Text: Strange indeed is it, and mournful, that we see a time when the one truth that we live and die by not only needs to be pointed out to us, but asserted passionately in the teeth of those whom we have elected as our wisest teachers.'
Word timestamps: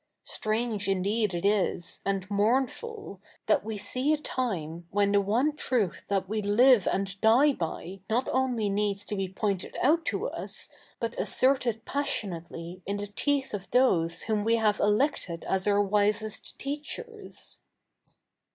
Strange 0.23 0.87
indeed 0.87 1.41
is 1.45 1.99
it, 2.03 2.09
and 2.09 2.27
mournful, 2.31 3.21
that 3.45 3.63
we 3.63 3.77
see 3.77 4.11
a 4.11 4.17
time 4.17 4.87
when 4.89 5.11
the 5.11 5.21
one 5.21 5.55
truth 5.55 6.05
that 6.07 6.27
we 6.27 6.41
live 6.41 6.87
and 6.91 7.21
die 7.21 7.53
by 7.53 7.99
not 8.09 8.27
only 8.29 8.67
needs 8.67 9.05
to 9.05 9.15
be 9.15 9.29
pointed 9.29 9.77
out 9.79 10.03
to 10.03 10.27
us, 10.27 10.69
but 10.99 11.13
asserted 11.19 11.85
passionately 11.85 12.81
in 12.87 12.97
the 12.97 13.05
teeth 13.05 13.53
of 13.53 13.69
those 13.69 14.23
whom 14.23 14.43
we 14.43 14.55
have 14.55 14.79
elected 14.79 15.43
as 15.43 15.67
our 15.67 15.83
wisest 15.83 16.57
teachers.' 16.57 17.59